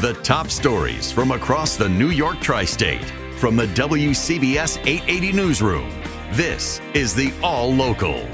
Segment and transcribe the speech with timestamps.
[0.00, 3.04] The top stories from across the New York tri state
[3.36, 5.90] from the WCBS 880 Newsroom.
[6.32, 8.26] This is the All Local.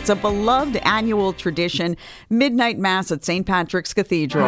[0.00, 1.94] It's a beloved annual tradition,
[2.30, 3.44] midnight mass at St.
[3.44, 4.46] Patrick's Cathedral.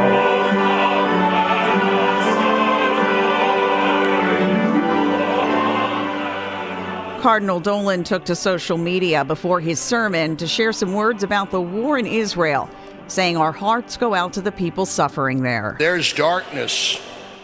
[7.21, 11.61] Cardinal Dolan took to social media before his sermon to share some words about the
[11.61, 12.67] war in Israel,
[13.11, 15.77] saying, Our hearts go out to the people suffering there.
[15.79, 17.01] There's darkness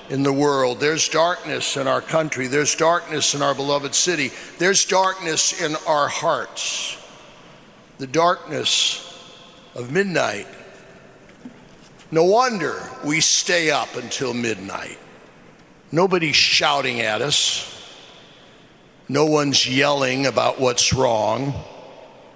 [0.08, 0.80] in the world.
[0.80, 2.46] There's darkness in our country.
[2.46, 4.30] There's darkness in our beloved city.
[4.58, 6.96] There's darkness in our hearts.
[7.98, 9.02] The darkness
[9.74, 10.46] of midnight.
[12.10, 14.98] No wonder we stay up until midnight.
[15.90, 17.72] Nobody's shouting at us.
[19.08, 21.54] No one's yelling about what's wrong.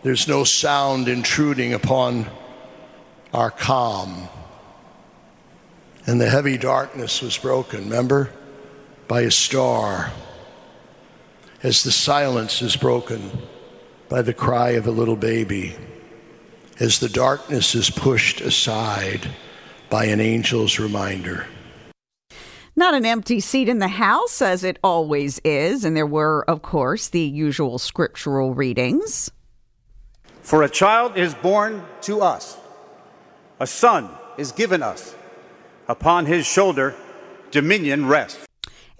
[0.02, 2.26] There's no sound intruding upon
[3.32, 4.28] our calm.
[6.06, 8.30] And the heavy darkness was broken, remember?
[9.08, 10.12] By a star.
[11.62, 13.30] As the silence is broken
[14.08, 15.76] by the cry of a little baby.
[16.80, 19.28] As the darkness is pushed aside
[19.88, 21.46] by an angel's reminder.
[22.76, 26.62] Not an empty seat in the House, as it always is, and there were, of
[26.62, 29.30] course, the usual scriptural readings.
[30.42, 32.56] For a child is born to us,
[33.60, 35.14] a son is given us.
[35.86, 36.96] Upon his shoulder,
[37.50, 38.46] dominion rests.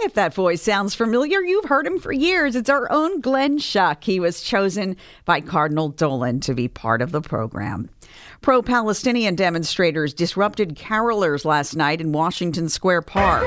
[0.03, 2.57] If that voice sounds familiar, you've heard him for years.
[2.57, 4.05] It's our own Glenn Schuck.
[4.05, 7.91] He was chosen by Cardinal Dolan to be part of the program.
[8.41, 13.45] Pro Palestinian demonstrators disrupted carolers last night in Washington Square Park.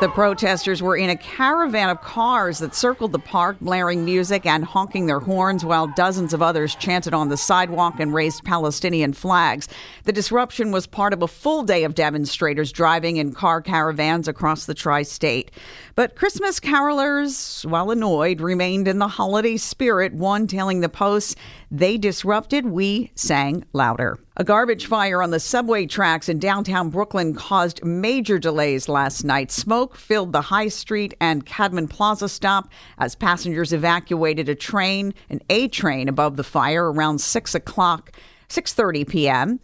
[0.00, 4.64] The protesters were in a caravan of cars that circled the park, blaring music and
[4.64, 9.68] honking their horns while dozens of others chanted on the sidewalk and raised Palestinian flags.
[10.02, 14.66] The disruption was part of a full day of demonstrators driving in car caravans across
[14.66, 15.52] the tri state.
[15.94, 21.38] But Christmas carolers, while annoyed, remained in the holiday spirit, one telling the Post,
[21.70, 24.18] they disrupted, we sang louder.
[24.36, 29.52] A garbage fire on the subway tracks in downtown Brooklyn caused major delays last night.
[29.52, 32.68] Smoke filled the High Street and Cadman Plaza stop
[32.98, 38.10] as passengers evacuated a train, an A train above the fire around 6 o'clock,
[38.48, 39.60] 6.30 p.m.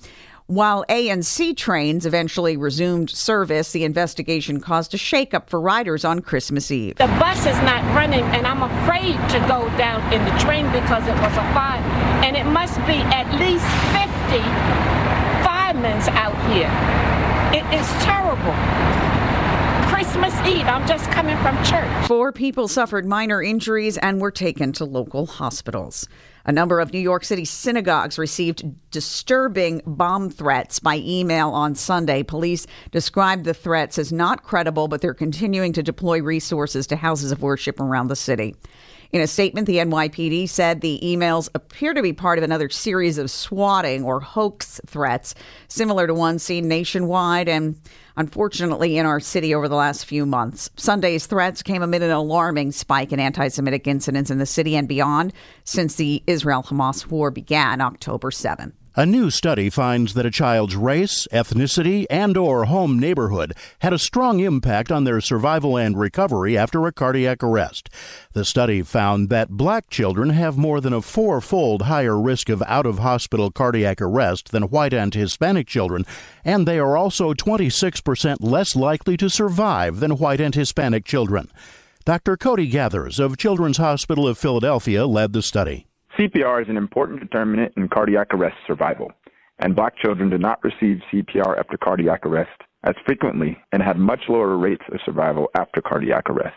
[0.50, 6.04] While A and C trains eventually resumed service, the investigation caused a shakeup for riders
[6.04, 6.96] on Christmas Eve.
[6.96, 11.06] The bus is not running, and I'm afraid to go down in the train because
[11.06, 11.78] it was a fire.
[12.26, 13.62] And it must be at least
[13.94, 14.42] 50
[15.46, 16.66] firemen out here.
[17.54, 18.50] It is terrible.
[19.88, 20.66] Christmas Eve.
[20.66, 22.06] I'm just coming from church.
[22.08, 26.08] Four people suffered minor injuries and were taken to local hospitals.
[26.50, 32.24] A number of New York City synagogues received disturbing bomb threats by email on Sunday.
[32.24, 37.30] Police described the threats as not credible, but they're continuing to deploy resources to houses
[37.30, 38.56] of worship around the city.
[39.12, 43.18] In a statement, the NYPD said the emails appear to be part of another series
[43.18, 45.34] of swatting or hoax threats,
[45.66, 47.80] similar to one seen nationwide and
[48.16, 50.70] unfortunately in our city over the last few months.
[50.76, 54.86] Sunday's threats came amid an alarming spike in anti Semitic incidents in the city and
[54.86, 55.32] beyond
[55.64, 58.72] since the Israel Hamas war began October 7.
[58.96, 63.98] A new study finds that a child's race, ethnicity, and or home neighborhood had a
[64.00, 67.88] strong impact on their survival and recovery after a cardiac arrest.
[68.32, 73.52] The study found that black children have more than a four-fold higher risk of out-of-hospital
[73.52, 76.04] cardiac arrest than white and Hispanic children,
[76.44, 81.48] and they are also 26% less likely to survive than white and Hispanic children.
[82.04, 82.36] Dr.
[82.36, 85.86] Cody Gathers of Children's Hospital of Philadelphia led the study.
[86.20, 89.10] CPR is an important determinant in cardiac arrest survival,
[89.60, 94.20] and black children do not receive CPR after cardiac arrest as frequently and had much
[94.28, 96.56] lower rates of survival after cardiac arrest.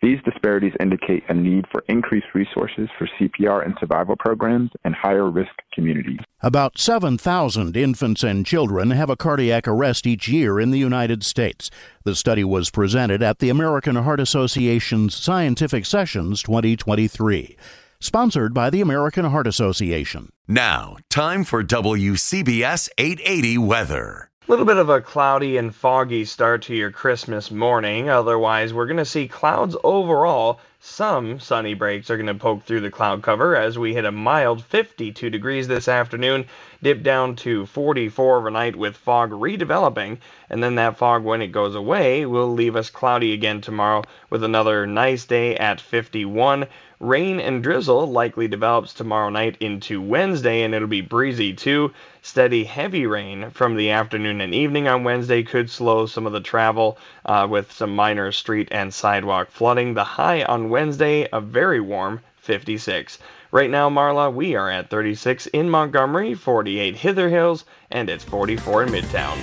[0.00, 5.30] These disparities indicate a need for increased resources for CPR and survival programs in higher
[5.30, 6.20] risk communities.
[6.40, 11.70] About 7,000 infants and children have a cardiac arrest each year in the United States.
[12.04, 17.58] The study was presented at the American Heart Association's Scientific Sessions 2023.
[18.00, 20.28] Sponsored by the American Heart Association.
[20.46, 24.30] Now, time for WCBS 880 weather.
[24.46, 28.08] A little bit of a cloudy and foggy start to your Christmas morning.
[28.08, 30.60] Otherwise, we're going to see clouds overall.
[30.78, 34.12] Some sunny breaks are going to poke through the cloud cover as we hit a
[34.12, 36.44] mild 52 degrees this afternoon,
[36.80, 41.74] dip down to 44 overnight with fog redeveloping, and then that fog, when it goes
[41.74, 46.66] away, will leave us cloudy again tomorrow with another nice day at 51.
[46.98, 51.92] Rain and drizzle likely develops tomorrow night into Wednesday, and it'll be breezy too.
[52.22, 56.40] Steady heavy rain from the afternoon and evening on Wednesday could slow some of the
[56.40, 56.96] travel
[57.26, 59.92] uh, with some minor street and sidewalk flooding.
[59.92, 63.18] The high on Wednesday, a very warm 56.
[63.50, 68.84] Right now, Marla, we are at 36 in Montgomery, 48 Hither Hills, and it's 44
[68.84, 69.36] in Midtown.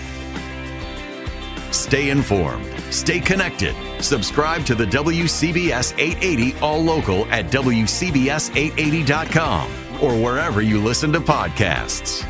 [1.71, 2.82] Stay informed.
[2.94, 3.75] Stay connected.
[4.01, 12.25] Subscribe to the WCBS 880 All Local at WCBS880.com or wherever you listen to podcasts.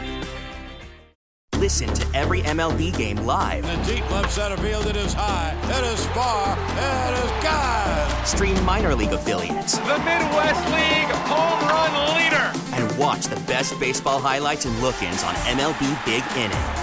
[1.57, 3.65] Listen to every MLB game live.
[3.65, 8.25] In the deep left center field, it is high, it is far, it is God.
[8.25, 9.77] Stream minor league affiliates.
[9.77, 12.51] The Midwest League home run leader.
[12.73, 16.82] And watch the best baseball highlights and look ins on MLB Big Inning.